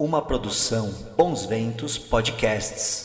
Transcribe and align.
Uma 0.00 0.22
produção 0.22 0.94
Bons 1.16 1.44
Ventos 1.44 1.98
Podcasts. 1.98 3.04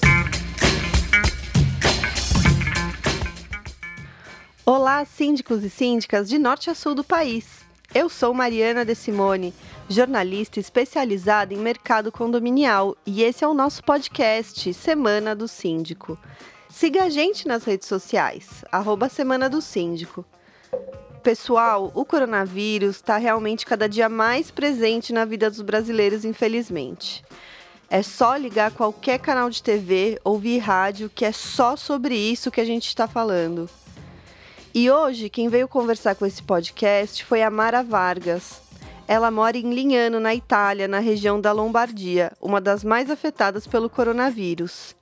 Olá, 4.64 5.04
síndicos 5.04 5.64
e 5.64 5.72
síndicas 5.72 6.30
de 6.30 6.38
norte 6.38 6.70
a 6.70 6.76
sul 6.76 6.94
do 6.94 7.04
país. 7.04 7.66
Eu 7.96 8.10
sou 8.10 8.32
Mariana 8.32 8.86
De 8.86 8.94
Simone, 8.94 9.56
jornalista 9.90 10.60
especializada 10.60 11.52
em 11.52 11.58
mercado 11.58 12.12
condominial, 12.12 12.96
e 13.08 13.24
esse 13.24 13.44
é 13.44 13.48
o 13.48 13.56
nosso 13.56 13.84
podcast 13.84 14.72
Semana 14.72 15.36
do 15.36 15.48
Síndico. 15.48 16.16
Siga 16.70 17.06
a 17.06 17.10
gente 17.10 17.48
nas 17.48 17.64
redes 17.64 17.88
sociais, 17.88 18.64
arroba 18.72 19.10
Semana 19.10 19.50
do 19.50 19.64
Síndico. 19.64 20.24
Pessoal, 21.24 21.90
o 21.96 22.04
coronavírus 22.04 22.98
está 22.98 23.16
realmente 23.16 23.66
cada 23.66 23.88
dia 23.88 24.10
mais 24.10 24.52
presente 24.52 25.14
na 25.14 25.24
vida 25.24 25.50
dos 25.50 25.62
brasileiros, 25.62 26.26
infelizmente. 26.26 27.24
É 27.90 28.04
só 28.04 28.36
ligar 28.36 28.72
qualquer 28.72 29.20
canal 29.20 29.50
de 29.50 29.64
TV, 29.64 30.20
ouvir 30.22 30.58
rádio, 30.58 31.10
que 31.10 31.24
é 31.24 31.32
só 31.32 31.78
sobre 31.78 32.14
isso 32.14 32.52
que 32.52 32.60
a 32.60 32.66
gente 32.66 32.90
está 32.90 33.08
falando. 33.08 33.70
E 34.76 34.92
hoje, 34.92 35.30
quem 35.30 35.48
veio 35.48 35.66
conversar 35.66 36.14
com 36.16 36.26
esse 36.26 36.44
podcast 36.44 37.24
foi 37.24 37.42
a 37.42 37.50
Mara 37.50 37.82
Vargas. 37.82 38.62
Ela 39.08 39.32
mora 39.32 39.58
em 39.58 39.74
Lignano, 39.74 40.20
na 40.20 40.36
Itália, 40.36 40.90
na 40.90 41.00
região 41.00 41.40
da 41.40 41.54
Lombardia, 41.54 42.34
uma 42.42 42.60
das 42.60 42.84
mais 42.84 43.10
afetadas 43.10 43.66
pelo 43.66 43.90
coronavírus. 43.90 44.94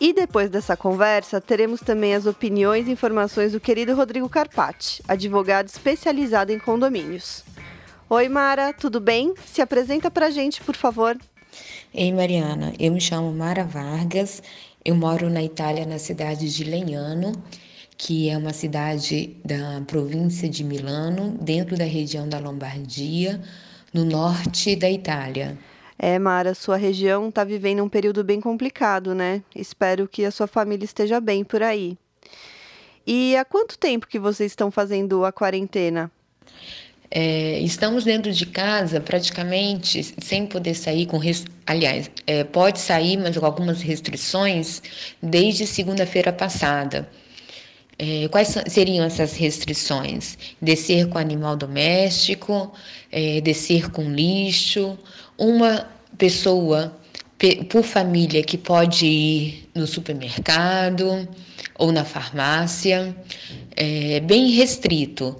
E 0.00 0.12
depois 0.12 0.50
dessa 0.50 0.76
conversa, 0.76 1.40
teremos 1.40 1.80
também 1.80 2.14
as 2.14 2.26
opiniões 2.26 2.88
e 2.88 2.90
informações 2.90 3.52
do 3.52 3.60
querido 3.60 3.94
Rodrigo 3.94 4.28
Carpati, 4.28 5.02
advogado 5.06 5.68
especializado 5.68 6.52
em 6.52 6.58
condomínios. 6.58 7.44
Oi, 8.10 8.28
Mara, 8.28 8.72
tudo 8.72 9.00
bem? 9.00 9.34
Se 9.46 9.62
apresenta 9.62 10.10
pra 10.10 10.30
gente, 10.30 10.60
por 10.62 10.74
favor. 10.74 11.16
Ei, 11.92 12.12
Mariana, 12.12 12.72
eu 12.78 12.90
me 12.92 13.00
chamo 13.00 13.32
Mara 13.32 13.64
Vargas, 13.64 14.42
eu 14.84 14.96
moro 14.96 15.30
na 15.30 15.42
Itália, 15.42 15.86
na 15.86 15.98
cidade 15.98 16.52
de 16.52 16.64
Legnano, 16.64 17.32
que 17.96 18.28
é 18.28 18.36
uma 18.36 18.52
cidade 18.52 19.36
da 19.44 19.80
província 19.86 20.48
de 20.48 20.64
Milano, 20.64 21.38
dentro 21.40 21.76
da 21.76 21.84
região 21.84 22.28
da 22.28 22.40
Lombardia, 22.40 23.40
no 23.92 24.04
norte 24.04 24.74
da 24.74 24.90
Itália. 24.90 25.56
É, 25.98 26.18
Mara, 26.18 26.54
sua 26.54 26.76
região 26.76 27.28
está 27.28 27.44
vivendo 27.44 27.82
um 27.82 27.88
período 27.88 28.24
bem 28.24 28.40
complicado, 28.40 29.14
né? 29.14 29.42
Espero 29.54 30.08
que 30.08 30.24
a 30.24 30.30
sua 30.30 30.46
família 30.46 30.84
esteja 30.84 31.20
bem 31.20 31.44
por 31.44 31.62
aí. 31.62 31.96
E 33.06 33.36
há 33.36 33.44
quanto 33.44 33.78
tempo 33.78 34.06
que 34.06 34.18
vocês 34.18 34.52
estão 34.52 34.70
fazendo 34.70 35.24
a 35.24 35.32
quarentena? 35.32 36.10
É, 37.10 37.60
estamos 37.60 38.02
dentro 38.02 38.32
de 38.32 38.46
casa 38.46 39.00
praticamente 39.00 40.02
sem 40.20 40.46
poder 40.46 40.74
sair 40.74 41.06
com 41.06 41.20
aliás 41.66 42.10
é, 42.26 42.42
pode 42.42 42.80
sair 42.80 43.16
mas 43.18 43.36
com 43.36 43.44
algumas 43.44 43.82
restrições 43.82 44.82
desde 45.22 45.66
segunda-feira 45.66 46.32
passada 46.32 47.08
é, 47.98 48.28
quais 48.28 48.56
seriam 48.68 49.04
essas 49.04 49.34
restrições 49.36 50.36
descer 50.60 51.08
com 51.08 51.18
animal 51.18 51.56
doméstico 51.56 52.72
é, 53.10 53.40
descer 53.40 53.90
com 53.90 54.10
lixo 54.10 54.98
uma 55.38 55.88
pessoa 56.18 56.96
por 57.68 57.82
família 57.82 58.42
que 58.42 58.56
pode 58.56 59.06
ir 59.06 59.68
no 59.74 59.86
supermercado 59.86 61.28
ou 61.78 61.92
na 61.92 62.04
farmácia, 62.04 63.14
é 63.76 64.20
bem 64.20 64.50
restrito. 64.50 65.36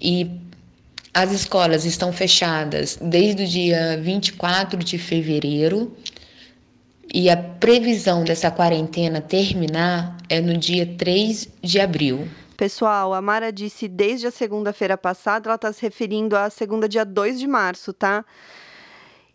E 0.00 0.28
as 1.12 1.30
escolas 1.32 1.84
estão 1.84 2.12
fechadas 2.12 2.98
desde 3.00 3.44
o 3.44 3.46
dia 3.46 4.00
24 4.02 4.82
de 4.82 4.98
fevereiro 4.98 5.96
e 7.12 7.28
a 7.28 7.36
previsão 7.36 8.24
dessa 8.24 8.50
quarentena 8.50 9.20
terminar 9.20 10.16
é 10.28 10.40
no 10.40 10.56
dia 10.56 10.86
3 10.96 11.48
de 11.62 11.80
abril. 11.80 12.28
Pessoal, 12.56 13.12
a 13.12 13.20
Mara 13.20 13.52
disse 13.52 13.88
desde 13.88 14.28
a 14.28 14.30
segunda-feira 14.30 14.96
passada, 14.96 15.48
ela 15.48 15.56
está 15.56 15.72
se 15.72 15.82
referindo 15.82 16.36
à 16.36 16.48
segunda, 16.48 16.88
dia 16.88 17.04
2 17.04 17.40
de 17.40 17.46
março, 17.46 17.92
tá? 17.92 18.24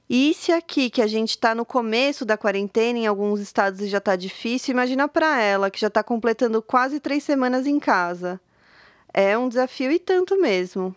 E 0.09 0.33
se 0.33 0.51
aqui, 0.51 0.89
que 0.89 1.01
a 1.01 1.07
gente 1.07 1.31
está 1.31 1.53
no 1.53 1.65
começo 1.65 2.25
da 2.25 2.37
quarentena, 2.37 2.97
em 2.97 3.05
alguns 3.05 3.39
estados 3.39 3.87
já 3.87 3.99
está 3.99 4.15
difícil, 4.15 4.71
imagina 4.71 5.07
para 5.07 5.39
ela, 5.39 5.69
que 5.69 5.79
já 5.79 5.87
está 5.87 6.01
completando 6.01 6.61
quase 6.61 6.99
três 6.99 7.23
semanas 7.23 7.67
em 7.67 7.77
casa. 7.77 8.41
É 9.13 9.37
um 9.37 9.47
desafio 9.47 9.91
e 9.91 9.99
tanto 9.99 10.39
mesmo. 10.41 10.95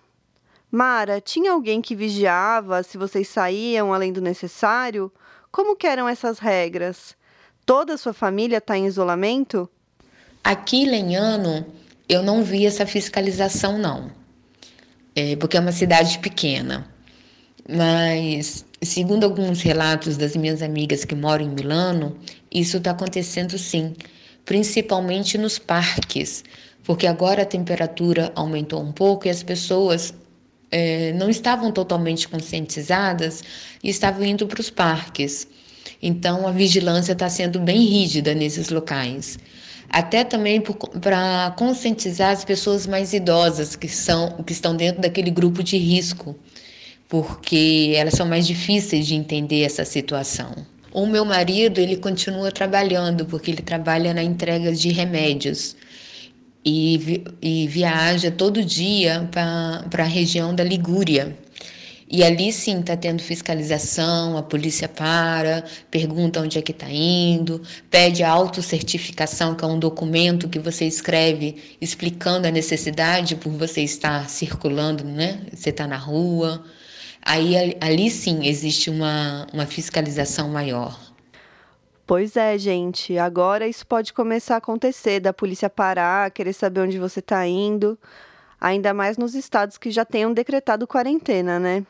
Mara, 0.71 1.21
tinha 1.21 1.53
alguém 1.53 1.83
que 1.83 1.95
vigiava 1.95 2.83
se 2.83 2.97
vocês 2.97 3.29
saíam 3.29 3.93
além 3.93 4.13
do 4.13 4.23
necessário? 4.23 5.13
Como 5.53 5.77
eram 5.85 6.09
essas 6.09 6.39
regras? 6.39 7.15
Toda 7.67 7.93
a 7.93 7.99
sua 7.99 8.15
família 8.15 8.57
está 8.57 8.79
em 8.79 8.87
isolamento? 8.87 9.69
Aqui 10.43 10.87
Lenhano, 10.87 11.67
eu 12.09 12.23
não 12.23 12.43
vi 12.43 12.65
essa 12.65 12.87
fiscalização, 12.87 13.77
não. 13.77 14.11
É, 15.15 15.37
porque 15.37 15.59
é 15.59 15.61
uma 15.61 15.71
cidade 15.71 16.19
pequena. 16.21 16.91
Mas, 17.69 18.65
segundo 18.81 19.25
alguns 19.25 19.61
relatos 19.61 20.17
das 20.17 20.35
minhas 20.35 20.63
amigas 20.63 21.05
que 21.05 21.15
moram 21.15 21.45
em 21.45 21.51
Milano, 21.51 22.17
isso 22.51 22.79
está 22.79 22.93
acontecendo 22.93 23.59
sim, 23.59 23.95
principalmente 24.47 25.37
nos 25.37 25.59
parques, 25.59 26.45
porque 26.83 27.07
agora 27.07 27.43
a 27.43 27.47
temperatura 27.47 28.33
aumentou 28.35 28.83
um 28.83 28.91
pouco 28.91 29.27
e 29.27 29.31
as 29.31 29.43
pessoas 29.43 30.15
é, 30.73 31.13
não 31.13 31.31
estavam 31.31 31.71
totalmente 31.71 32.27
conscientizadas 32.27 33.45
e 33.85 33.89
estavam 33.89 34.25
indo 34.25 34.47
para 34.47 34.61
os 34.61 34.71
parques. 34.71 35.47
Então, 36.03 36.49
a 36.49 36.51
vigilância 36.51 37.13
está 37.13 37.29
sendo 37.29 37.61
bem 37.61 37.85
rígida 37.85 38.35
nesses 38.35 38.71
locais. 38.71 39.39
Até 39.89 40.25
também 40.25 40.61
para 41.01 41.55
conscientizar 41.57 42.31
as 42.31 42.45
pessoas 42.45 42.87
mais 42.87 43.13
idosas 43.13 43.77
que, 43.77 43.89
são, 43.89 44.43
que 44.45 44.53
estão 44.53 44.75
dentro 44.75 45.03
daquele 45.03 45.31
grupo 45.31 45.63
de 45.63 45.77
risco 45.77 46.35
porque 47.13 47.93
elas 47.95 48.15
são 48.15 48.25
mais 48.25 48.47
difíceis 48.47 49.07
de 49.07 49.15
entender 49.15 49.65
essa 49.65 49.85
situação. 49.85 50.51
O 50.95 51.05
meu 51.05 51.27
marido, 51.27 51.79
ele 51.79 51.99
continua 51.99 52.51
trabalhando, 52.51 53.27
porque 53.27 53.51
ele 53.51 53.61
trabalha 53.61 54.15
na 54.15 54.23
entrega 54.23 54.73
de 54.73 54.89
remédios 54.89 55.77
e, 56.65 57.25
e 57.41 57.67
viaja 57.69 58.31
todo 58.31 58.65
dia 58.65 59.29
para 59.31 60.03
a 60.03 60.07
região 60.07 60.55
da 60.55 60.65
Ligúria. 60.65 61.37
E 62.15 62.23
ali 62.23 62.53
sim 62.53 62.81
está 62.81 62.95
tendo 62.95 63.23
fiscalização, 63.23 64.37
a 64.37 64.43
polícia 64.43 64.87
para, 64.87 65.65
pergunta 65.91 66.43
onde 66.43 66.59
é 66.59 66.63
que 66.63 66.73
está 66.73 66.87
indo, 66.91 67.63
pede 67.91 68.23
a 68.23 68.31
autocertificação, 68.31 69.55
que 69.55 69.65
é 69.65 69.67
um 69.67 69.79
documento 69.79 70.47
que 70.47 70.59
você 70.59 70.85
escreve 70.85 71.57
explicando 71.81 72.47
a 72.47 72.51
necessidade 72.51 73.35
por 73.37 73.51
você 73.53 73.81
estar 73.81 74.29
circulando, 74.29 75.05
né? 75.05 75.41
Você 75.55 75.71
está 75.71 75.87
na 75.87 75.97
rua. 75.97 76.63
Aí 77.23 77.77
ali 77.81 78.11
sim 78.11 78.47
existe 78.47 78.91
uma, 78.91 79.47
uma 79.51 79.65
fiscalização 79.65 80.51
maior. 80.51 81.12
Pois 82.07 82.37
é, 82.37 82.59
gente. 82.59 83.17
Agora 83.19 83.67
isso 83.67 83.87
pode 83.87 84.13
começar 84.13 84.55
a 84.55 84.59
acontecer, 84.59 85.21
da 85.21 85.33
polícia 85.33 85.71
parar, 85.71 86.31
querer 86.31 86.53
saber 86.53 86.81
onde 86.81 86.99
você 86.99 87.21
está 87.21 87.47
indo. 87.47 87.99
Ainda 88.61 88.93
mais 88.93 89.17
nos 89.17 89.35
estados 89.35 89.79
que 89.79 89.91
já 89.91 90.05
tenham 90.05 90.33
decretado 90.33 90.87
quarentena, 90.87 91.59
né? 91.59 91.85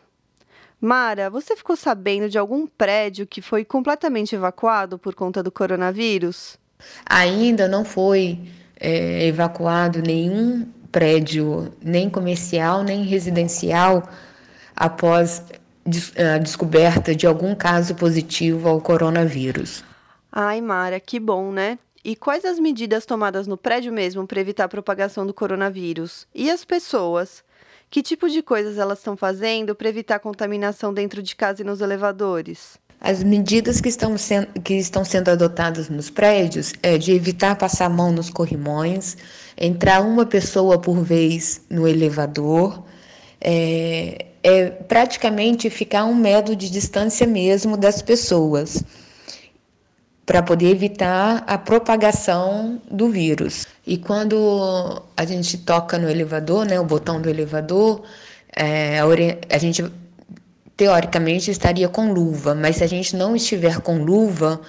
Mara, 0.81 1.31
você 1.31 1.57
ficou 1.57 1.77
sabendo 1.77 2.29
de 2.29 2.37
algum 2.37 2.67
prédio 2.67 3.27
que 3.27 3.41
foi 3.41 3.65
completamente 3.65 4.35
evacuado 4.35 4.99
por 4.99 5.15
conta 5.15 5.43
do 5.43 5.53
coronavírus? 5.53 6.59
Ainda 7.07 7.69
não 7.69 7.85
foi 7.85 8.41
é, 8.81 9.27
evacuado 9.27 10.03
nenhum 10.03 10.67
prédio, 10.91 11.73
nem 11.81 12.11
comercial, 12.11 12.83
nem 12.83 13.05
residencial 13.05 14.09
após 14.75 15.45
a 16.17 16.39
descoberta 16.39 17.15
de 17.15 17.27
algum 17.27 17.55
caso 17.55 17.95
positivo 17.95 18.69
ao 18.69 18.81
coronavírus. 18.81 19.85
Ai, 20.35 20.63
Mara, 20.63 20.99
que 20.99 21.21
bom, 21.21 21.53
né? 21.53 21.79
E 22.03 22.17
quais 22.17 22.45
as 22.47 22.59
medidas 22.59 23.05
tomadas 23.05 23.47
no 23.47 23.59
prédio 23.59 23.93
mesmo 23.93 24.27
para 24.27 24.41
evitar 24.41 24.65
a 24.65 24.69
propagação 24.69 25.27
do 25.27 25.35
coronavírus? 25.35 26.27
E 26.35 26.51
as 26.51 26.65
pessoas? 26.65 27.45
Que 27.91 28.03
tipo 28.03 28.29
de 28.31 28.43
coisas 28.43 28.79
elas 28.79 28.99
estão 28.99 29.15
fazendo 29.15 29.75
para 29.75 29.91
evitar 29.91 30.17
a 30.17 30.19
contaminação 30.19 30.95
dentro 30.95 31.23
de 31.23 31.37
casa 31.37 31.61
e 31.61 31.65
nos 31.65 31.83
elevadores? 31.83 32.79
As 32.99 33.23
medidas 33.23 33.81
que 33.81 33.91
estão, 33.91 34.17
sendo, 34.17 34.47
que 34.63 34.75
estão 34.75 35.05
sendo 35.05 35.29
adotadas 35.29 35.91
nos 35.91 36.09
prédios 36.09 36.73
é 36.83 36.97
de 36.97 37.13
evitar 37.13 37.55
passar 37.57 37.87
a 37.87 37.91
mão 37.91 38.11
nos 38.11 38.31
corrimões, 38.31 39.19
entrar 39.59 40.01
uma 40.01 40.25
pessoa 40.25 40.81
por 40.81 41.03
vez 41.03 41.61
no 41.69 41.87
elevador, 41.87 42.83
é, 43.39 44.27
é 44.43 44.71
praticamente 44.71 45.69
ficar 45.69 46.05
um 46.05 46.15
metro 46.15 46.57
de 46.57 46.71
distância 46.71 47.27
mesmo 47.27 47.77
das 47.77 48.01
pessoas, 48.01 48.83
para 50.25 50.43
poder 50.43 50.71
evitar 50.71 51.43
a 51.47 51.59
propagação 51.59 52.81
do 52.91 53.11
vírus. 53.11 53.67
E 53.87 53.97
quando 53.99 55.03
a 55.17 55.25
gente 55.25 55.59
toca 55.59 55.99
no 55.99 56.09
elevador, 56.09 56.65
né, 56.65 56.79
o 56.79 56.85
botão 56.85 57.21
do 57.21 57.29
elevador, 57.29 58.03
é, 58.55 59.01
a, 59.51 59.59
gente 59.59 59.85
teoricamente 60.77 61.51
estaria 61.51 61.89
com 61.89 62.13
luva, 62.13 62.55
mas 62.55 62.77
se 62.77 62.85
a 62.85 62.87
gente 62.87 63.17
não 63.17 63.35
estiver 63.35 63.81
com 63.81 63.99
luva, 63.99 64.61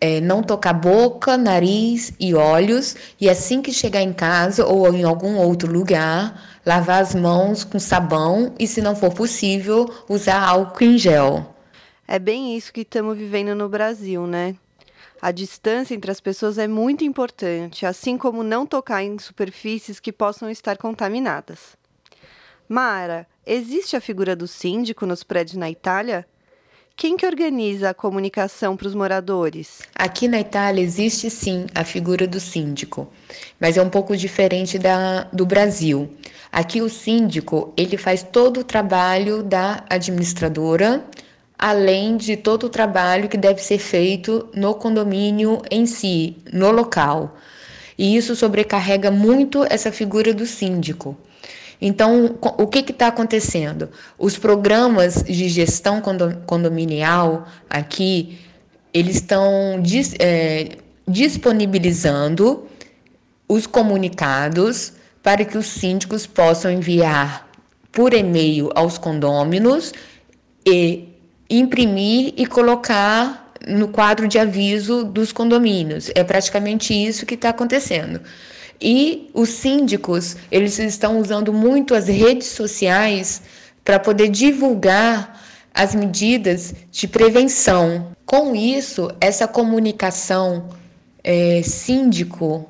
é, 0.00 0.20
não 0.20 0.42
tocar 0.42 0.72
boca, 0.72 1.36
nariz 1.36 2.12
e 2.20 2.34
olhos, 2.34 2.94
e 3.20 3.28
assim 3.28 3.60
que 3.60 3.72
chegar 3.72 4.02
em 4.02 4.12
casa 4.12 4.66
ou 4.66 4.92
em 4.94 5.02
algum 5.02 5.36
outro 5.36 5.72
lugar, 5.72 6.60
lavar 6.64 7.02
as 7.02 7.14
mãos 7.14 7.64
com 7.64 7.78
sabão 7.78 8.52
e, 8.58 8.66
se 8.66 8.80
não 8.80 8.94
for 8.94 9.12
possível, 9.12 9.88
usar 10.08 10.40
álcool 10.40 10.84
em 10.84 10.98
gel. 10.98 11.54
É 12.06 12.18
bem 12.18 12.56
isso 12.56 12.72
que 12.72 12.82
estamos 12.82 13.16
vivendo 13.16 13.54
no 13.54 13.68
Brasil, 13.68 14.26
né? 14.26 14.54
A 15.22 15.30
distância 15.30 15.94
entre 15.94 16.10
as 16.10 16.20
pessoas 16.20 16.58
é 16.58 16.66
muito 16.66 17.04
importante, 17.04 17.86
assim 17.86 18.18
como 18.18 18.42
não 18.42 18.66
tocar 18.66 19.04
em 19.04 19.16
superfícies 19.20 20.00
que 20.00 20.10
possam 20.10 20.50
estar 20.50 20.76
contaminadas. 20.76 21.76
Mara, 22.68 23.24
existe 23.46 23.94
a 23.94 24.00
figura 24.00 24.34
do 24.34 24.48
síndico 24.48 25.06
nos 25.06 25.22
prédios 25.22 25.56
na 25.56 25.70
Itália? 25.70 26.26
Quem 26.96 27.16
que 27.16 27.24
organiza 27.24 27.90
a 27.90 27.94
comunicação 27.94 28.76
para 28.76 28.88
os 28.88 28.96
moradores? 28.96 29.82
Aqui 29.94 30.26
na 30.26 30.40
Itália 30.40 30.82
existe 30.82 31.30
sim 31.30 31.66
a 31.72 31.84
figura 31.84 32.26
do 32.26 32.40
síndico, 32.40 33.06
mas 33.60 33.76
é 33.76 33.82
um 33.82 33.90
pouco 33.90 34.16
diferente 34.16 34.76
da, 34.76 35.22
do 35.32 35.46
Brasil. 35.46 36.12
Aqui 36.50 36.82
o 36.82 36.88
síndico 36.88 37.72
ele 37.76 37.96
faz 37.96 38.24
todo 38.24 38.58
o 38.58 38.64
trabalho 38.64 39.44
da 39.44 39.84
administradora, 39.88 41.04
além 41.62 42.16
de 42.16 42.36
todo 42.36 42.64
o 42.64 42.68
trabalho 42.68 43.28
que 43.28 43.36
deve 43.36 43.62
ser 43.62 43.78
feito 43.78 44.48
no 44.52 44.74
condomínio 44.74 45.62
em 45.70 45.86
si, 45.86 46.36
no 46.52 46.72
local. 46.72 47.36
E 47.96 48.16
isso 48.16 48.34
sobrecarrega 48.34 49.12
muito 49.12 49.64
essa 49.70 49.92
figura 49.92 50.34
do 50.34 50.44
síndico. 50.44 51.16
Então, 51.80 52.36
o 52.58 52.66
que 52.66 52.80
está 52.80 53.06
acontecendo? 53.06 53.90
Os 54.18 54.36
programas 54.36 55.22
de 55.22 55.48
gestão 55.48 56.02
condominial 56.46 57.46
aqui, 57.70 58.40
eles 58.92 59.16
estão 59.16 59.80
é, 60.18 60.78
disponibilizando 61.06 62.66
os 63.48 63.68
comunicados 63.68 64.94
para 65.22 65.44
que 65.44 65.56
os 65.56 65.66
síndicos 65.66 66.26
possam 66.26 66.72
enviar 66.72 67.48
por 67.92 68.12
e-mail 68.12 68.68
aos 68.74 68.98
condôminos 68.98 69.92
e 70.66 71.11
imprimir 71.58 72.34
e 72.36 72.46
colocar 72.46 73.52
no 73.66 73.88
quadro 73.88 74.26
de 74.26 74.38
aviso 74.38 75.04
dos 75.04 75.32
condomínios. 75.32 76.10
É 76.14 76.24
praticamente 76.24 76.92
isso 76.92 77.26
que 77.26 77.34
está 77.34 77.50
acontecendo. 77.50 78.20
E 78.80 79.30
os 79.32 79.50
síndicos, 79.50 80.36
eles 80.50 80.78
estão 80.78 81.18
usando 81.20 81.52
muito 81.52 81.94
as 81.94 82.08
redes 82.08 82.48
sociais 82.48 83.42
para 83.84 83.98
poder 83.98 84.28
divulgar 84.28 85.40
as 85.72 85.94
medidas 85.94 86.74
de 86.90 87.06
prevenção. 87.06 88.12
Com 88.26 88.56
isso, 88.56 89.10
essa 89.20 89.46
comunicação 89.46 90.68
é, 91.22 91.62
síndico 91.62 92.66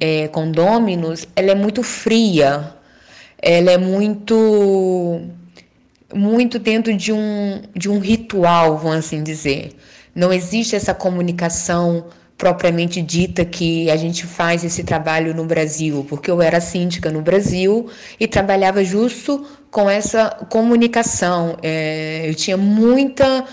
é, 0.00 0.28
condôminos, 0.28 1.26
ela 1.36 1.50
é 1.50 1.54
muito 1.54 1.82
fria, 1.82 2.74
ela 3.42 3.72
é 3.72 3.78
muito 3.78 5.20
muito 6.14 6.58
dentro 6.58 6.94
de 6.96 7.12
um, 7.12 7.62
de 7.74 7.88
um 7.88 7.98
ritual, 7.98 8.78
vamos 8.78 8.98
assim 8.98 9.22
dizer. 9.22 9.72
Não 10.14 10.32
existe 10.32 10.74
essa 10.74 10.92
comunicação 10.92 12.06
propriamente 12.40 13.02
dita 13.02 13.44
que 13.44 13.90
a 13.90 13.96
gente 13.96 14.26
faz 14.26 14.64
esse 14.64 14.82
trabalho 14.82 15.34
no 15.34 15.44
Brasil, 15.44 16.06
porque 16.08 16.30
eu 16.30 16.40
era 16.40 16.58
síndica 16.58 17.10
no 17.10 17.20
Brasil 17.20 17.90
e 18.18 18.26
trabalhava 18.26 18.82
justo 18.82 19.46
com 19.70 19.90
essa 19.90 20.30
comunicação. 20.48 21.58
É, 21.62 22.22
eu 22.26 22.34
tinha 22.34 22.56
muita. 22.56 23.44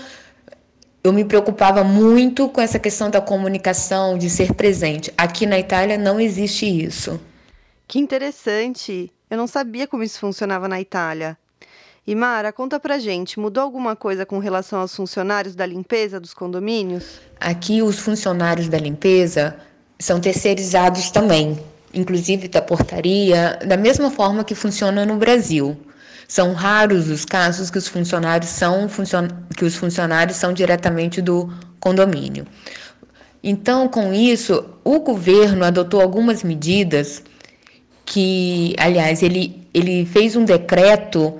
Eu 1.04 1.12
me 1.12 1.24
preocupava 1.24 1.84
muito 1.84 2.48
com 2.48 2.60
essa 2.60 2.78
questão 2.78 3.10
da 3.10 3.20
comunicação, 3.20 4.16
de 4.16 4.30
ser 4.30 4.54
presente. 4.54 5.12
Aqui 5.16 5.44
na 5.44 5.58
Itália 5.58 5.98
não 5.98 6.18
existe 6.18 6.66
isso. 6.66 7.20
Que 7.86 7.98
interessante! 7.98 9.12
Eu 9.30 9.36
não 9.36 9.46
sabia 9.46 9.86
como 9.86 10.02
isso 10.02 10.18
funcionava 10.18 10.66
na 10.66 10.80
Itália. 10.80 11.36
E 12.08 12.14
Mara, 12.14 12.50
conta 12.54 12.80
pra 12.80 12.98
gente, 12.98 13.38
mudou 13.38 13.62
alguma 13.62 13.94
coisa 13.94 14.24
com 14.24 14.38
relação 14.38 14.80
aos 14.80 14.96
funcionários 14.96 15.54
da 15.54 15.66
limpeza 15.66 16.18
dos 16.18 16.32
condomínios? 16.32 17.20
Aqui 17.38 17.82
os 17.82 17.98
funcionários 17.98 18.66
da 18.66 18.78
limpeza 18.78 19.54
são 19.98 20.18
terceirizados 20.18 21.10
também, 21.10 21.58
inclusive 21.92 22.48
da 22.48 22.62
portaria, 22.62 23.58
da 23.62 23.76
mesma 23.76 24.10
forma 24.10 24.42
que 24.42 24.54
funciona 24.54 25.04
no 25.04 25.18
Brasil. 25.18 25.76
São 26.26 26.54
raros 26.54 27.10
os 27.10 27.26
casos 27.26 27.70
que 27.70 27.76
os 27.76 27.86
funcionários 27.86 28.48
são 28.48 28.88
que 29.54 29.66
os 29.66 29.76
funcionários 29.76 30.38
são 30.38 30.54
diretamente 30.54 31.20
do 31.20 31.52
condomínio. 31.78 32.46
Então, 33.42 33.86
com 33.86 34.14
isso, 34.14 34.64
o 34.82 34.98
governo 35.00 35.62
adotou 35.62 36.00
algumas 36.00 36.42
medidas 36.42 37.22
que, 38.06 38.74
aliás, 38.78 39.22
ele, 39.22 39.68
ele 39.74 40.06
fez 40.06 40.36
um 40.36 40.44
decreto 40.46 41.38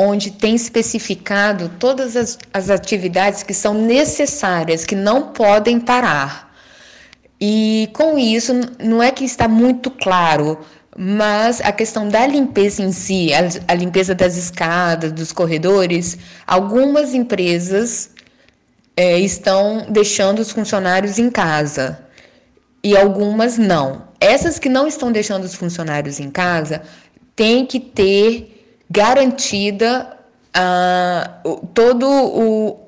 onde 0.00 0.30
tem 0.30 0.54
especificado 0.54 1.72
todas 1.76 2.14
as, 2.14 2.38
as 2.54 2.70
atividades 2.70 3.42
que 3.42 3.52
são 3.52 3.74
necessárias, 3.74 4.84
que 4.84 4.94
não 4.94 5.32
podem 5.32 5.80
parar. 5.80 6.54
E 7.40 7.90
com 7.92 8.16
isso, 8.16 8.52
não 8.78 9.02
é 9.02 9.10
que 9.10 9.24
está 9.24 9.48
muito 9.48 9.90
claro, 9.90 10.56
mas 10.96 11.60
a 11.60 11.72
questão 11.72 12.08
da 12.08 12.24
limpeza 12.28 12.80
em 12.80 12.92
si, 12.92 13.32
a, 13.34 13.72
a 13.72 13.74
limpeza 13.74 14.14
das 14.14 14.36
escadas, 14.36 15.10
dos 15.10 15.32
corredores, 15.32 16.16
algumas 16.46 17.12
empresas 17.12 18.10
é, 18.96 19.18
estão 19.18 19.84
deixando 19.90 20.38
os 20.38 20.52
funcionários 20.52 21.18
em 21.18 21.28
casa 21.28 22.06
e 22.84 22.96
algumas 22.96 23.58
não. 23.58 24.06
Essas 24.20 24.60
que 24.60 24.68
não 24.68 24.86
estão 24.86 25.10
deixando 25.10 25.42
os 25.42 25.56
funcionários 25.56 26.20
em 26.20 26.30
casa 26.30 26.82
têm 27.34 27.66
que 27.66 27.80
ter 27.80 28.57
garantida 28.90 30.16
uh, 30.56 31.66
todo 31.74 32.08
o, 32.08 32.80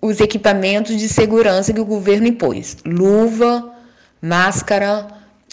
os 0.00 0.20
equipamentos 0.20 0.96
de 0.96 1.08
segurança 1.08 1.72
que 1.72 1.80
o 1.80 1.84
governo 1.84 2.26
impôs: 2.26 2.76
luva, 2.84 3.72
máscara, 4.20 5.08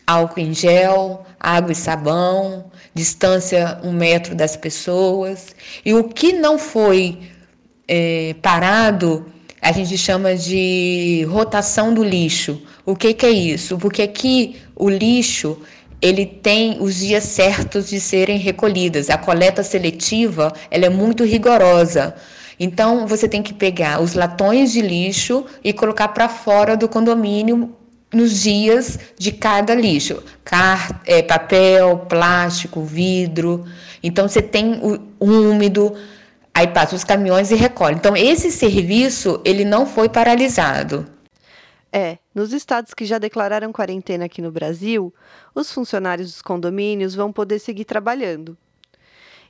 álcool 0.05 0.39
em 0.39 0.53
gel, 0.53 1.25
água 1.39 1.71
e 1.71 1.75
sabão, 1.75 2.65
distância 2.93 3.79
um 3.83 3.91
metro 3.91 4.35
das 4.35 4.55
pessoas. 4.55 5.55
E 5.85 5.93
o 5.93 6.03
que 6.03 6.33
não 6.33 6.57
foi 6.57 7.19
é, 7.87 8.35
parado, 8.41 9.25
a 9.61 9.71
gente 9.71 9.97
chama 9.97 10.35
de 10.35 11.25
rotação 11.29 11.93
do 11.93 12.03
lixo. 12.03 12.61
O 12.85 12.95
que, 12.95 13.13
que 13.13 13.25
é 13.25 13.31
isso? 13.31 13.77
Porque 13.77 14.01
aqui 14.01 14.61
o 14.75 14.89
lixo 14.89 15.59
ele 16.01 16.25
tem 16.25 16.77
os 16.79 16.95
dias 16.95 17.23
certos 17.23 17.89
de 17.89 17.99
serem 17.99 18.37
recolhidas. 18.37 19.09
A 19.09 19.17
coleta 19.17 19.63
seletiva 19.63 20.53
ela 20.71 20.85
é 20.85 20.89
muito 20.89 21.23
rigorosa. 21.23 22.15
Então 22.59 23.07
você 23.07 23.27
tem 23.27 23.41
que 23.41 23.53
pegar 23.53 24.01
os 24.01 24.13
latões 24.13 24.71
de 24.71 24.81
lixo 24.81 25.45
e 25.63 25.71
colocar 25.73 26.09
para 26.09 26.27
fora 26.27 26.75
do 26.75 26.87
condomínio 26.87 27.75
nos 28.11 28.41
dias 28.41 28.97
de 29.17 29.31
cada 29.31 29.75
lixo, 29.75 30.23
Car 30.43 31.01
é, 31.05 31.21
papel, 31.21 32.05
plástico, 32.09 32.81
vidro. 32.81 33.65
Então 34.01 34.27
você 34.27 34.41
tem 34.41 34.79
o 34.81 35.25
úmido, 35.25 35.95
aí 36.53 36.67
passa 36.67 36.95
os 36.95 37.03
caminhões 37.03 37.51
e 37.51 37.55
recolhe. 37.55 37.95
Então 37.95 38.17
esse 38.17 38.51
serviço 38.51 39.39
ele 39.45 39.63
não 39.63 39.85
foi 39.85 40.09
paralisado. 40.09 41.05
É, 41.91 42.19
nos 42.35 42.53
estados 42.53 42.93
que 42.93 43.05
já 43.05 43.17
declararam 43.17 43.71
quarentena 43.71 44.25
aqui 44.25 44.41
no 44.41 44.51
Brasil, 44.51 45.13
os 45.55 45.71
funcionários 45.71 46.31
dos 46.31 46.41
condomínios 46.41 47.15
vão 47.15 47.31
poder 47.31 47.59
seguir 47.59 47.85
trabalhando. 47.85 48.55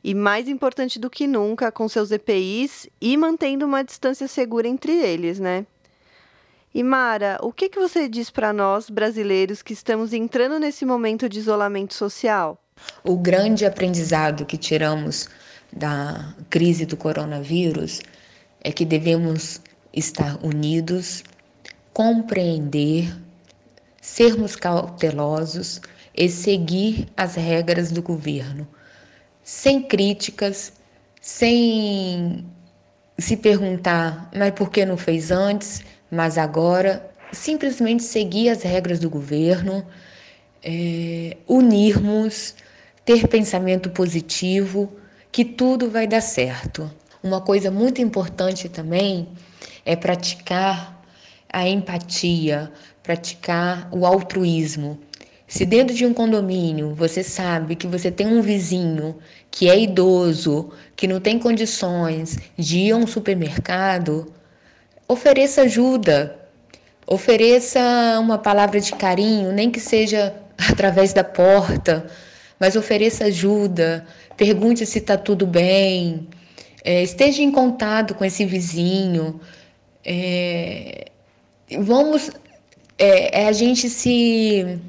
E 0.02 0.16
mais 0.16 0.48
importante 0.48 0.98
do 0.98 1.10
que 1.10 1.28
nunca, 1.28 1.72
com 1.72 1.90
seus 1.90 2.12
EPIs 2.12 2.88
e 3.02 3.18
mantendo 3.18 3.66
uma 3.66 3.84
distância 3.84 4.28
segura 4.28 4.68
entre 4.68 4.94
eles, 4.94 5.40
né? 5.40 5.66
E 6.74 6.84
Mara, 6.84 7.40
o 7.42 7.52
que, 7.52 7.68
que 7.68 7.80
você 7.80 8.08
diz 8.08 8.30
para 8.30 8.54
nós, 8.54 8.90
brasileiros, 8.90 9.62
que 9.62 9.74
estamos 9.74 10.14
entrando 10.14 10.60
nesse 10.60 10.86
momento 10.86 11.28
de 11.28 11.40
isolamento 11.40 11.94
social? 11.94 12.64
O 13.04 13.18
grande 13.18 13.66
aprendizado 13.66 14.46
que 14.46 14.58
tiramos 14.58 15.28
da 15.74 16.34
crise 16.50 16.86
do 16.86 16.96
coronavírus 16.96 18.02
é 18.62 18.72
que 18.72 18.86
devemos 18.86 19.60
estar 19.92 20.40
unidos 20.46 21.24
compreender, 22.00 23.14
sermos 24.02 24.56
cautelosos 24.56 25.82
e 26.16 26.30
seguir 26.30 27.10
as 27.18 27.36
regras 27.36 27.92
do 27.92 28.02
governo, 28.02 28.66
sem 29.44 29.82
críticas, 29.82 30.72
sem 31.20 32.46
se 33.18 33.36
perguntar, 33.36 34.32
mas 34.34 34.54
por 34.54 34.72
que 34.72 34.86
não 34.86 34.96
fez 34.96 35.30
antes, 35.30 35.84
mas 36.10 36.38
agora, 36.38 37.06
simplesmente 37.34 38.04
seguir 38.04 38.48
as 38.48 38.64
regras 38.64 39.00
do 39.00 39.10
governo, 39.10 39.86
é, 40.64 41.36
unirmos, 41.50 42.56
ter 43.04 43.28
pensamento 43.28 43.90
positivo, 43.90 44.90
que 45.34 45.44
tudo 45.44 45.92
vai 45.92 46.08
dar 46.08 46.22
certo. 46.22 46.90
Uma 47.22 47.42
coisa 47.42 47.70
muito 47.70 48.02
importante 48.02 48.70
também 48.70 49.28
é 49.86 49.98
praticar 49.98 50.99
a 51.52 51.68
empatia, 51.68 52.72
praticar 53.02 53.90
o 53.92 54.06
altruísmo. 54.06 55.00
Se 55.48 55.66
dentro 55.66 55.96
de 55.96 56.06
um 56.06 56.14
condomínio 56.14 56.94
você 56.94 57.24
sabe 57.24 57.76
que 57.76 57.88
você 57.88 58.12
tem 58.12 58.28
um 58.28 58.42
vizinho 58.42 59.18
que 59.50 59.68
é 59.68 59.80
idoso, 59.80 60.72
que 60.96 61.08
não 61.08 61.20
tem 61.20 61.40
condições 61.40 62.38
de 62.56 62.78
ir 62.80 62.92
a 62.92 62.98
um 62.98 63.08
supermercado, 63.08 64.32
ofereça 65.08 65.64
ajuda, 65.64 66.40
ofereça 67.08 67.80
uma 68.22 68.38
palavra 68.38 68.80
de 68.80 68.94
carinho, 68.94 69.52
nem 69.52 69.72
que 69.72 69.80
seja 69.80 70.36
através 70.70 71.14
da 71.14 71.24
porta, 71.24 72.06
mas 72.60 72.76
ofereça 72.76 73.26
ajuda, 73.26 74.06
pergunte 74.38 74.86
se 74.86 75.00
está 75.00 75.18
tudo 75.18 75.48
bem, 75.48 76.28
é, 76.84 77.02
esteja 77.02 77.42
em 77.42 77.52
contato 77.52 78.14
com 78.14 78.24
esse 78.24 78.46
vizinho. 78.46 79.40
É, 80.06 81.06
vamos, 81.78 82.32
é, 82.98 83.44
é 83.44 83.48
a 83.48 83.52
gente 83.52 83.90
se, 83.90 84.80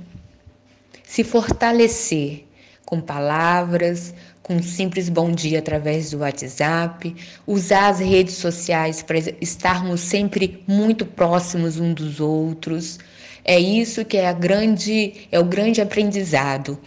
se 1.05 1.25
fortalecer 1.25 2.45
com 2.85 3.01
palavras, 3.01 4.15
com 4.43 4.57
um 4.57 4.63
simples 4.63 5.09
bom 5.09 5.31
dia 5.31 5.61
através 5.61 6.11
do 6.11 6.19
WhatsApp, 6.19 7.15
usar 7.47 7.89
as 7.89 8.01
redes 8.01 8.35
sociais 8.35 9.03
para 9.03 9.19
estarmos 9.41 10.01
sempre 10.01 10.65
muito 10.67 11.07
próximos 11.07 11.79
uns 11.79 11.95
dos 11.95 12.21
outros. 12.21 12.99
É 13.45 13.59
isso 13.59 14.05
que 14.05 14.17
é 14.17 14.29
a 14.29 14.33
grande 14.33 15.29
é 15.31 15.39
o 15.39 15.45
grande 15.45 15.81
aprendizado 15.81 16.79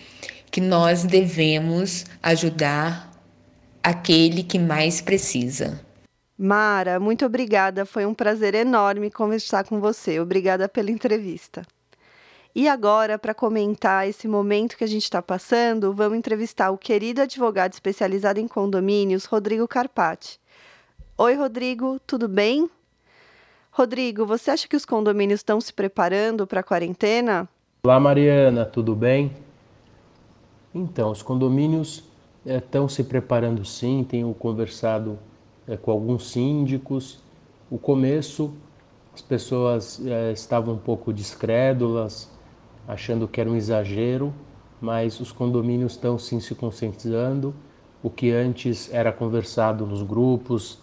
que 0.52 0.60
nós 0.60 1.04
devemos 1.04 2.06
ajudar 2.22 3.12
aquele 3.82 4.44
que 4.44 4.60
mais 4.60 5.02
precisa. 5.02 5.80
Mara, 6.38 7.00
muito 7.00 7.26
obrigada. 7.26 7.86
Foi 7.86 8.06
um 8.06 8.14
prazer 8.14 8.56
enorme 8.56 9.12
conversar 9.12 9.64
com 9.66 9.80
você. 9.80 10.20
Obrigada 10.20 10.68
pela 10.68 10.92
entrevista. 10.92 11.64
E 12.56 12.68
agora, 12.68 13.18
para 13.18 13.34
comentar 13.34 14.08
esse 14.08 14.28
momento 14.28 14.78
que 14.78 14.84
a 14.84 14.88
gente 14.88 15.04
está 15.04 15.22
passando, 15.22 15.94
vamos 15.94 16.18
entrevistar 16.18 16.70
o 16.70 16.78
querido 16.78 17.22
advogado 17.22 17.74
especializado 17.74 18.40
em 18.40 18.48
condomínios, 18.48 19.26
Rodrigo 19.26 19.68
Carpati. 19.68 20.40
Oi, 21.18 21.34
Rodrigo, 21.34 22.00
tudo 22.06 22.28
bem? 22.28 22.70
Rodrigo, 23.72 24.24
você 24.24 24.52
acha 24.52 24.68
que 24.68 24.76
os 24.76 24.86
condomínios 24.86 25.40
estão 25.40 25.60
se 25.60 25.74
preparando 25.74 26.46
para 26.46 26.60
a 26.60 26.64
quarentena? 26.64 27.50
Olá, 27.84 28.00
Mariana, 28.00 28.66
tudo 28.66 28.96
bem? 28.96 29.32
Então, 30.76 31.10
os 31.12 31.24
condomínios 31.24 32.04
estão 32.46 32.86
eh, 32.86 32.90
se 32.90 33.04
preparando 33.04 33.66
sim, 33.66 34.06
tenho 34.08 34.32
conversado 34.36 35.18
é, 35.68 35.78
com 35.78 35.92
alguns 35.92 36.30
síndicos. 36.30 37.20
O 37.70 37.78
começo, 37.78 38.54
as 39.14 39.22
pessoas 39.22 40.02
é, 40.06 40.32
estavam 40.32 40.76
um 40.76 40.78
pouco 40.78 41.14
descrédulas, 41.14 42.30
achando 42.88 43.28
que 43.28 43.40
era 43.40 43.50
um 43.50 43.56
exagero, 43.56 44.34
mas 44.82 45.20
os 45.20 45.32
condomínios 45.32 45.94
estão 45.94 46.18
sim 46.20 46.40
se 46.40 46.54
conscientizando. 46.54 47.54
O 48.02 48.10
que 48.10 48.32
antes 48.32 48.94
era 48.94 49.12
conversado 49.14 49.86
nos 49.86 50.04
grupos, 50.04 50.80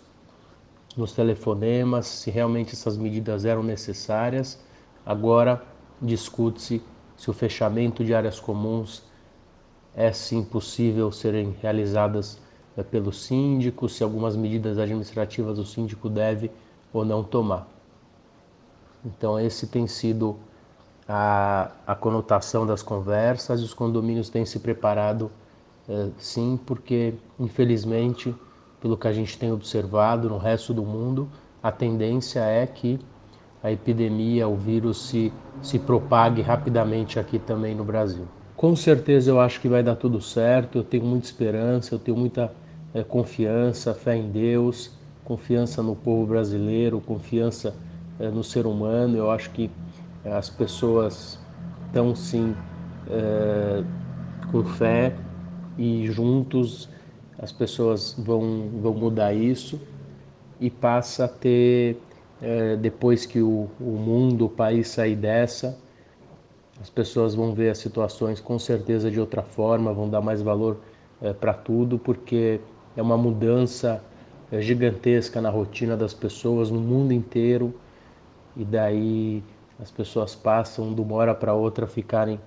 nos 0.97 1.13
telefonemas, 1.13 2.07
se 2.07 2.31
realmente 2.31 2.75
essas 2.75 2.97
medidas 2.97 3.45
eram 3.45 3.63
necessárias, 3.63 4.59
agora 5.05 5.63
discute-se 6.01 6.83
se 7.17 7.31
o 7.31 7.35
fechamento 7.35 8.03
de 8.03 8.15
áreas 8.15 8.41
comuns 8.41 9.03
é 9.95 10.11
sim 10.13 10.43
possível 10.43 11.13
serem 11.13 11.55
realizadas 11.61 12.39
pelo 12.91 13.13
síndico, 13.13 13.89
se 13.89 14.03
algumas 14.03 14.37
medidas 14.37 14.79
administrativas 14.79 15.59
o 15.59 15.65
síndico 15.65 16.09
deve 16.09 16.51
ou 16.93 17.05
não 17.05 17.23
tomar. 17.23 17.69
Então, 19.05 19.39
esse 19.39 19.67
tem 19.67 19.87
sido 19.87 20.37
a, 21.09 21.71
a 21.87 21.95
conotação 21.95 22.67
das 22.67 22.83
conversas 22.83 23.61
e 23.61 23.65
os 23.65 23.75
condomínios 23.75 24.29
têm 24.29 24.45
se 24.45 24.59
preparado 24.61 25.31
é, 25.89 26.09
sim, 26.19 26.59
porque 26.65 27.15
infelizmente, 27.39 28.33
pelo 28.81 28.97
que 28.97 29.09
a 29.09 29.13
gente 29.13 29.37
tem 29.37 29.51
observado 29.51 30.29
no 30.29 30.39
resto 30.39 30.73
do 30.73 30.85
mundo, 30.85 31.29
a 31.61 31.73
tendência 31.73 32.41
é 32.41 32.65
que 32.67 33.01
a 33.63 33.73
epidemia, 33.73 34.49
o 34.49 34.57
vírus 34.57 35.09
se, 35.09 35.33
se 35.61 35.79
propague 35.79 36.41
rapidamente 36.41 37.19
aqui 37.19 37.39
também 37.39 37.75
no 37.75 37.85
Brasil. 37.85 38.27
Com 38.61 38.77
certeza 38.77 39.31
eu 39.31 39.41
acho 39.41 39.59
que 39.59 39.69
vai 39.69 39.83
dar 39.83 39.97
tudo 39.97 40.21
certo, 40.21 40.77
eu 40.77 40.85
tenho 40.85 41.03
muita 41.03 41.25
esperança, 41.25 41.95
eu 41.95 41.99
tenho 41.99 42.15
muita 42.15 42.53
é, 42.93 43.03
confiança, 43.03 43.95
fé 43.95 44.15
em 44.15 44.31
Deus, 44.31 44.91
confiança 45.25 45.83
no 45.83 45.97
povo 45.97 46.27
brasileiro, 46.27 47.01
confiança 47.01 47.75
é, 48.19 48.29
no 48.29 48.45
ser 48.45 48.67
humano. 48.67 49.17
Eu 49.17 49.31
acho 49.31 49.49
que 49.53 49.71
as 50.27 50.51
pessoas 50.51 51.39
estão 51.87 52.15
sim 52.15 52.55
é, 53.11 53.83
com 54.53 54.63
fé 54.63 55.15
e 55.79 56.07
juntos 56.09 56.87
as 57.39 57.51
pessoas 57.53 58.15
vão, 58.19 58.69
vão 58.83 58.93
mudar 58.93 59.33
isso 59.33 59.81
e 60.61 60.69
passa 60.69 61.25
a 61.25 61.29
ter, 61.29 61.97
depois 62.83 63.25
que 63.25 63.41
o, 63.41 63.69
o 63.81 63.93
mundo, 63.93 64.45
o 64.45 64.49
país 64.51 64.89
sair 64.89 65.17
dessa, 65.17 65.79
as 66.81 66.89
pessoas 66.89 67.35
vão 67.35 67.53
ver 67.53 67.71
as 67.71 67.79
situações 67.79 68.41
com 68.41 68.59
certeza 68.59 69.11
de 69.11 69.21
outra 69.21 69.43
forma, 69.43 69.93
vão 69.93 70.09
dar 70.09 70.23
mais 70.23 70.41
valor 70.41 70.79
é, 71.21 71.33
para 71.33 71.53
tudo, 71.53 71.99
porque 71.99 72.59
é 72.97 73.03
uma 73.03 73.19
mudança 73.19 74.03
é, 74.51 74.63
gigantesca 74.63 75.41
na 75.43 75.51
rotina 75.51 75.95
das 75.95 76.15
pessoas 76.15 76.71
no 76.71 76.81
mundo 76.81 77.13
inteiro. 77.13 77.75
E 78.57 78.65
daí 78.65 79.45
as 79.79 79.91
pessoas 79.91 80.35
passam 80.35 80.95
de 80.95 81.01
uma 81.03 81.15
hora 81.17 81.35
para 81.35 81.53
outra 81.53 81.87
ficarem 81.87 82.41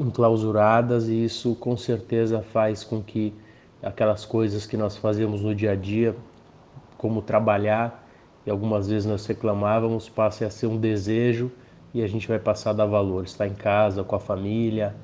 enclausuradas 0.00 1.08
e 1.08 1.24
isso 1.24 1.54
com 1.56 1.76
certeza 1.76 2.40
faz 2.40 2.82
com 2.82 3.02
que 3.02 3.32
aquelas 3.82 4.24
coisas 4.24 4.66
que 4.66 4.76
nós 4.76 4.96
fazíamos 4.96 5.42
no 5.42 5.54
dia 5.54 5.72
a 5.72 5.76
dia, 5.76 6.16
como 6.96 7.20
trabalhar, 7.20 8.02
e 8.46 8.50
algumas 8.50 8.88
vezes 8.88 9.06
nós 9.06 9.24
reclamávamos, 9.26 10.08
passe 10.08 10.44
a 10.44 10.50
ser 10.50 10.66
um 10.66 10.78
desejo 10.78 11.50
e 11.94 12.02
a 12.02 12.06
gente 12.08 12.26
vai 12.26 12.40
passar 12.40 12.70
a 12.70 12.72
dar 12.72 12.86
valor. 12.86 13.24
Estar 13.24 13.46
em 13.46 13.54
casa 13.54 14.02
com 14.02 14.16
a 14.16 14.20
família, 14.20 14.94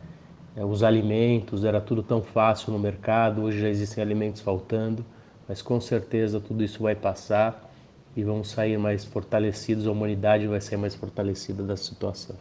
é, 0.57 0.65
os 0.65 0.83
alimentos, 0.83 1.65
era 1.65 1.81
tudo 1.81 2.03
tão 2.03 2.21
fácil 2.21 2.73
no 2.73 2.79
mercado, 2.79 3.43
hoje 3.43 3.61
já 3.61 3.69
existem 3.69 4.03
alimentos 4.03 4.43
faltando, 4.43 5.05
mas 5.49 5.63
com 5.63 5.81
certeza 5.81 6.41
tudo 6.41 6.65
isso 6.65 6.83
vai 6.83 6.97
passar 6.97 7.71
e 8.17 8.25
vamos 8.25 8.51
sair 8.51 8.77
mais 8.77 9.05
fortalecidos, 9.05 9.87
a 9.87 9.93
humanidade 9.93 10.49
vai 10.49 10.61
sair 10.61 10.77
mais 10.77 10.97
fortalecida 10.97 11.63
da 11.63 11.77
situação. 11.77 12.37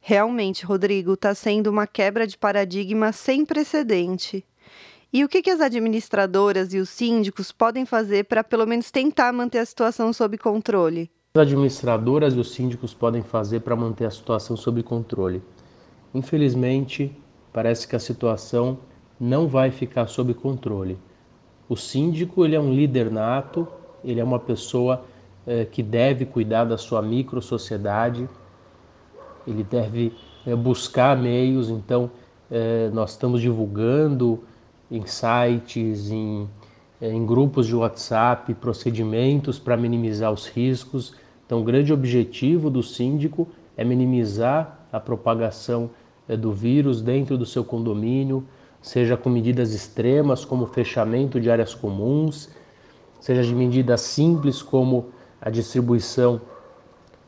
Realmente, 0.00 0.66
Rodrigo, 0.66 1.14
está 1.14 1.34
sendo 1.34 1.68
uma 1.68 1.86
quebra 1.86 2.26
de 2.26 2.36
paradigma 2.36 3.12
sem 3.12 3.46
precedente. 3.46 4.44
E 5.12 5.24
o 5.24 5.28
que, 5.28 5.40
que 5.40 5.50
as 5.50 5.60
administradoras 5.60 6.74
e 6.74 6.78
os 6.78 6.90
síndicos 6.90 7.52
podem 7.52 7.86
fazer 7.86 8.24
para 8.24 8.42
pelo 8.42 8.66
menos 8.66 8.90
tentar 8.90 9.32
manter 9.32 9.58
a 9.58 9.64
situação 9.64 10.12
sob 10.12 10.36
controle? 10.36 11.10
As 11.36 11.48
administradoras 11.48 12.34
e 12.34 12.38
os 12.38 12.52
síndicos 12.52 12.94
podem 12.94 13.20
fazer 13.20 13.58
para 13.58 13.74
manter 13.74 14.04
a 14.04 14.10
situação 14.12 14.56
sob 14.56 14.80
controle? 14.84 15.42
Infelizmente, 16.14 17.10
parece 17.52 17.88
que 17.88 17.96
a 17.96 17.98
situação 17.98 18.78
não 19.18 19.48
vai 19.48 19.72
ficar 19.72 20.06
sob 20.06 20.32
controle. 20.32 20.96
O 21.68 21.76
síndico 21.76 22.44
ele 22.44 22.54
é 22.54 22.60
um 22.60 22.72
líder 22.72 23.10
nato, 23.10 23.66
ele 24.04 24.20
é 24.20 24.22
uma 24.22 24.38
pessoa 24.38 25.02
é, 25.44 25.64
que 25.64 25.82
deve 25.82 26.24
cuidar 26.24 26.66
da 26.66 26.78
sua 26.78 27.02
micro 27.02 27.42
sociedade, 27.42 28.28
ele 29.44 29.64
deve 29.64 30.12
é, 30.46 30.54
buscar 30.54 31.16
meios. 31.16 31.68
Então, 31.68 32.12
é, 32.48 32.90
nós 32.90 33.10
estamos 33.10 33.40
divulgando 33.40 34.44
em 34.88 35.04
sites, 35.04 36.12
em, 36.12 36.48
em 37.02 37.26
grupos 37.26 37.66
de 37.66 37.74
WhatsApp, 37.74 38.54
procedimentos 38.54 39.58
para 39.58 39.76
minimizar 39.76 40.30
os 40.30 40.46
riscos. 40.46 41.23
Então, 41.46 41.60
o 41.60 41.64
grande 41.64 41.92
objetivo 41.92 42.70
do 42.70 42.82
síndico 42.82 43.48
é 43.76 43.84
minimizar 43.84 44.86
a 44.92 44.98
propagação 44.98 45.90
do 46.38 46.52
vírus 46.52 47.02
dentro 47.02 47.36
do 47.36 47.44
seu 47.44 47.64
condomínio, 47.64 48.46
seja 48.80 49.16
com 49.16 49.28
medidas 49.28 49.74
extremas 49.74 50.44
como 50.44 50.66
fechamento 50.66 51.40
de 51.40 51.50
áreas 51.50 51.74
comuns, 51.74 52.48
seja 53.20 53.42
de 53.42 53.54
medidas 53.54 54.00
simples 54.00 54.62
como 54.62 55.06
a 55.40 55.50
distribuição 55.50 56.40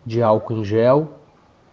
de 0.05 0.23
álcool 0.23 0.59
em 0.59 0.65
gel 0.65 1.09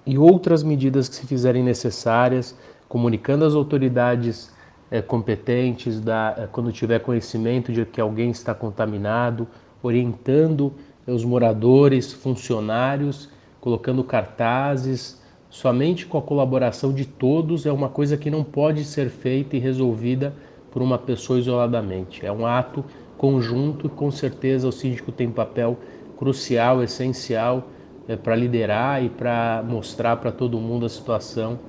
e 0.05 0.17
outras 0.17 0.63
medidas 0.63 1.07
que 1.07 1.15
se 1.15 1.27
fizerem 1.27 1.63
necessárias, 1.63 2.57
comunicando 2.89 3.45
às 3.45 3.53
autoridades 3.53 4.51
é, 4.91 5.01
competentes 5.01 5.99
da, 5.99 6.35
é, 6.37 6.47
quando 6.47 6.71
tiver 6.71 6.99
conhecimento 6.99 7.71
de 7.71 7.85
que 7.85 8.01
alguém 8.01 8.31
está 8.31 8.53
contaminado, 8.53 9.47
orientando 9.81 10.73
os 11.07 11.25
moradores, 11.25 12.13
funcionários, 12.13 13.29
colocando 13.59 14.03
cartazes. 14.03 15.21
Somente 15.49 16.05
com 16.05 16.17
a 16.17 16.21
colaboração 16.21 16.93
de 16.93 17.05
todos 17.05 17.65
é 17.65 17.71
uma 17.71 17.89
coisa 17.89 18.17
que 18.17 18.29
não 18.29 18.43
pode 18.43 18.83
ser 18.85 19.09
feita 19.09 19.55
e 19.55 19.59
resolvida 19.59 20.33
por 20.71 20.81
uma 20.81 20.97
pessoa 20.97 21.37
isoladamente. 21.37 22.25
É 22.25 22.31
um 22.31 22.45
ato 22.45 22.83
conjunto 23.17 23.87
e 23.87 23.89
com 23.89 24.09
certeza 24.09 24.67
o 24.67 24.71
síndico 24.71 25.11
tem 25.11 25.29
papel 25.29 25.77
crucial, 26.17 26.81
essencial 26.81 27.67
é, 28.07 28.15
para 28.15 28.35
liderar 28.35 29.03
e 29.03 29.09
para 29.09 29.63
mostrar 29.67 30.17
para 30.17 30.31
todo 30.31 30.59
mundo 30.59 30.85
a 30.85 30.89
situação 30.89 31.59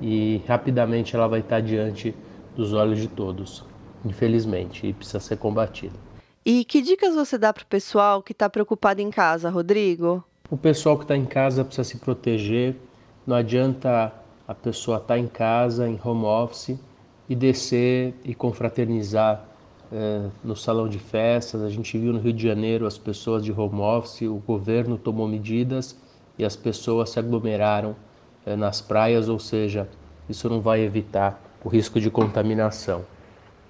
e 0.00 0.42
rapidamente 0.46 1.14
ela 1.14 1.28
vai 1.28 1.40
estar 1.40 1.60
diante 1.60 2.14
dos 2.56 2.72
olhos 2.72 2.98
de 2.98 3.08
todos, 3.08 3.64
infelizmente, 4.04 4.86
e 4.86 4.92
precisa 4.92 5.20
ser 5.20 5.36
combatida. 5.36 6.03
E 6.46 6.62
que 6.62 6.82
dicas 6.82 7.14
você 7.14 7.38
dá 7.38 7.54
para 7.54 7.62
o 7.62 7.66
pessoal 7.66 8.22
que 8.22 8.32
está 8.32 8.50
preocupado 8.50 9.00
em 9.00 9.10
casa, 9.10 9.48
Rodrigo? 9.48 10.22
O 10.50 10.58
pessoal 10.58 10.98
que 10.98 11.04
está 11.04 11.16
em 11.16 11.24
casa 11.24 11.64
precisa 11.64 11.88
se 11.88 11.96
proteger. 11.96 12.76
Não 13.26 13.34
adianta 13.34 14.12
a 14.46 14.54
pessoa 14.54 14.98
estar 14.98 15.14
tá 15.14 15.18
em 15.18 15.26
casa, 15.26 15.88
em 15.88 15.98
home 16.04 16.26
office, 16.26 16.78
e 17.30 17.34
descer 17.34 18.12
e 18.22 18.34
confraternizar 18.34 19.42
é, 19.90 20.26
no 20.44 20.54
salão 20.54 20.86
de 20.86 20.98
festas. 20.98 21.62
A 21.62 21.70
gente 21.70 21.96
viu 21.96 22.12
no 22.12 22.18
Rio 22.18 22.34
de 22.34 22.42
Janeiro 22.46 22.86
as 22.86 22.98
pessoas 22.98 23.42
de 23.42 23.50
home 23.50 23.80
office, 23.80 24.28
o 24.28 24.42
governo 24.46 24.98
tomou 24.98 25.26
medidas 25.26 25.96
e 26.38 26.44
as 26.44 26.54
pessoas 26.54 27.08
se 27.08 27.18
aglomeraram 27.18 27.96
é, 28.44 28.54
nas 28.54 28.82
praias, 28.82 29.30
ou 29.30 29.38
seja, 29.38 29.88
isso 30.28 30.46
não 30.50 30.60
vai 30.60 30.80
evitar 30.80 31.42
o 31.64 31.70
risco 31.70 31.98
de 31.98 32.10
contaminação. 32.10 33.02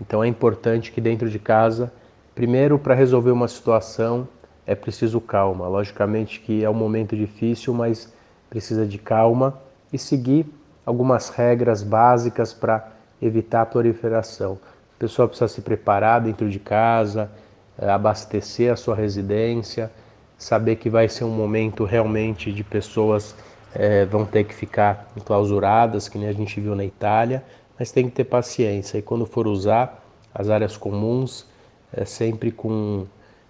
Então 0.01 0.25
é 0.25 0.27
importante 0.27 0.91
que 0.91 1.01
dentro 1.01 1.31
de 1.31 1.39
casa, 1.39 1.93
primeiro 2.35 2.79
para 2.79 2.95
resolver 2.95 3.31
uma 3.31 3.49
situação, 3.49 4.27
é 4.67 4.75
preciso 4.75 5.21
calma. 5.21 5.69
Logicamente 5.69 6.41
que 6.41 6.65
é 6.65 6.71
um 6.71 6.75
momento 6.75 7.17
difícil, 7.17 7.73
mas 7.75 8.13
precisa 8.49 8.87
de 8.87 8.99
calma 8.99 9.59
e 9.93 9.99
seguir 9.99 10.47
algumas 10.85 11.29
regras 11.29 11.83
básicas 11.83 12.53
para 12.53 12.89
evitar 13.21 13.63
a 13.63 13.67
proliferação. 13.67 14.59
A 14.97 14.99
pessoa 14.99 15.29
precisa 15.29 15.49
se 15.49 15.61
preparar 15.61 16.21
dentro 16.21 16.49
de 16.49 16.59
casa, 16.59 17.31
eh, 17.79 17.89
abastecer 17.89 18.73
a 18.73 18.77
sua 18.77 18.95
residência, 18.95 19.91
saber 20.37 20.77
que 20.77 20.91
vai 20.91 21.09
ser 21.09 21.25
um 21.25 21.31
momento 21.31 21.85
realmente 21.85 22.53
de 22.53 22.63
pessoas 22.63 23.35
é, 23.75 24.05
vão 24.05 24.25
ter 24.25 24.45
que 24.45 24.55
ficar 24.55 25.09
enclausuradas, 25.17 26.09
que 26.09 26.17
nem 26.17 26.29
a 26.29 26.33
gente 26.33 26.61
viu 26.61 26.77
na 26.77 26.85
Itália, 26.85 27.43
mas 27.79 27.91
tem 27.91 28.09
que 28.09 28.15
ter 28.15 28.25
paciência. 28.25 28.99
E 28.99 29.03
quando 29.03 29.27
for 29.27 29.47
usar 29.47 30.05
as 30.33 30.49
áreas 30.49 30.77
comuns, 30.77 31.47
é 31.97 32.05
sempre 32.05 32.51
com, 32.51 33.07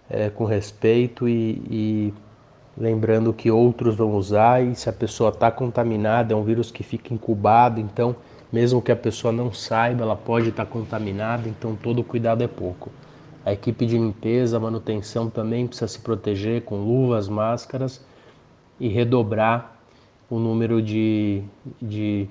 é, 0.09 0.31
com 0.31 0.45
respeito 0.45 1.29
e, 1.29 1.63
e 1.71 2.15
lembrando 2.77 3.33
que 3.33 3.51
outros 3.51 3.97
vão 3.97 4.15
usar 4.15 4.63
e 4.63 4.75
se 4.75 4.89
a 4.89 4.93
pessoa 4.93 5.31
está 5.31 5.51
contaminada, 5.51 6.33
é 6.33 6.37
um 6.37 6.43
vírus 6.43 6.71
que 6.71 6.83
fica 6.83 7.15
incubado, 7.15 7.81
então 7.81 8.17
mesmo 8.53 8.81
que 8.81 8.93
a 8.93 8.97
pessoa 8.97 9.33
não 9.33 9.53
saiba, 9.53 10.05
ela 10.05 10.17
pode 10.17 10.51
estar 10.51 10.65
tá 10.65 10.71
contaminada, 10.71 11.49
então 11.49 11.75
todo 11.75 12.05
cuidado 12.05 12.43
é 12.43 12.47
pouco. 12.47 12.91
A 13.45 13.53
equipe 13.53 13.85
de 13.85 13.99
limpeza, 13.99 14.61
manutenção 14.61 15.29
também 15.29 15.67
precisa 15.67 15.89
se 15.89 15.99
proteger 15.99 16.63
com 16.63 16.77
luvas, 16.77 17.29
máscaras 17.29 18.05
e 18.79 18.89
redobrar 18.89 19.77
o 20.31 20.39
número 20.39 20.81
de, 20.81 21.43
de, 21.81 22.29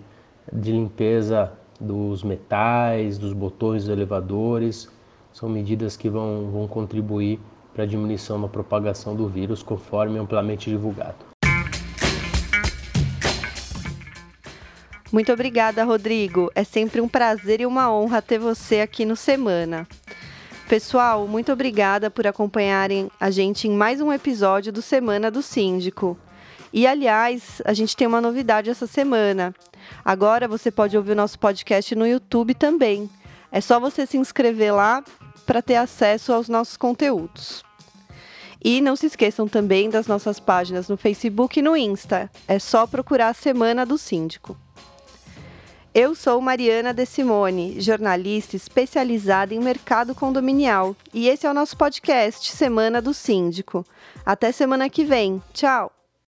de 0.51 0.71
limpeza 0.71 1.51
dos 1.79 2.23
metais, 2.23 3.17
dos 3.17 3.33
botões 3.33 3.83
dos 3.83 3.91
elevadores. 3.91 4.89
São 5.33 5.49
medidas 5.49 5.97
que 5.97 6.09
vão, 6.09 6.51
vão 6.51 6.67
contribuir 6.67 7.39
para 7.73 7.83
a 7.83 7.87
diminuição 7.87 8.39
da 8.39 8.47
propagação 8.47 9.15
do 9.15 9.27
vírus, 9.27 9.63
conforme 9.63 10.19
amplamente 10.19 10.69
divulgado. 10.69 11.25
Muito 15.11 15.33
obrigada, 15.33 15.83
Rodrigo. 15.83 16.51
É 16.53 16.63
sempre 16.63 17.01
um 17.01 17.07
prazer 17.07 17.61
e 17.61 17.65
uma 17.65 17.91
honra 17.91 18.21
ter 18.21 18.37
você 18.37 18.79
aqui 18.79 19.05
no 19.05 19.15
Semana. 19.15 19.87
Pessoal, 20.67 21.27
muito 21.27 21.51
obrigada 21.51 22.09
por 22.09 22.25
acompanharem 22.25 23.11
a 23.19 23.29
gente 23.29 23.67
em 23.67 23.71
mais 23.71 24.01
um 24.01 24.13
episódio 24.13 24.71
do 24.71 24.81
Semana 24.81 25.29
do 25.29 25.41
Síndico. 25.41 26.17
E 26.71 26.87
aliás, 26.87 27.61
a 27.65 27.73
gente 27.73 27.95
tem 27.95 28.07
uma 28.07 28.21
novidade 28.21 28.69
essa 28.69 28.87
semana. 28.87 29.53
Agora 30.03 30.47
você 30.47 30.71
pode 30.71 30.95
ouvir 30.97 31.11
o 31.11 31.15
nosso 31.15 31.37
podcast 31.37 31.93
no 31.95 32.07
YouTube 32.07 32.53
também. 32.55 33.09
É 33.51 33.61
só 33.61 33.79
você 33.79 34.07
se 34.07 34.17
inscrever 34.17 34.73
lá 34.73 35.03
para 35.45 35.61
ter 35.61 35.75
acesso 35.75 36.33
aos 36.33 36.49
nossos 36.49 36.77
conteúdos. 36.77 37.63
E 38.63 38.79
não 38.79 38.95
se 38.95 39.07
esqueçam 39.07 39.47
também 39.47 39.89
das 39.89 40.07
nossas 40.07 40.39
páginas 40.39 40.87
no 40.87 40.95
Facebook 40.95 41.59
e 41.59 41.61
no 41.61 41.75
Insta. 41.75 42.31
É 42.47 42.57
só 42.59 42.87
procurar 42.87 43.29
a 43.29 43.33
Semana 43.33 43.85
do 43.85 43.97
Síndico. 43.97 44.57
Eu 45.93 46.15
sou 46.15 46.41
Mariana 46.41 46.91
De 46.91 47.05
Simone, 47.05 47.79
jornalista 47.79 48.55
especializada 48.55 49.53
em 49.53 49.59
mercado 49.59 50.15
condominial, 50.15 50.95
e 51.13 51.27
esse 51.27 51.45
é 51.45 51.51
o 51.51 51.53
nosso 51.53 51.77
podcast 51.77 52.51
Semana 52.51 52.99
do 52.99 53.13
Síndico. 53.13 53.85
Até 54.25 54.51
semana 54.51 54.89
que 54.89 55.03
vem. 55.03 55.39
Tchau! 55.53 56.02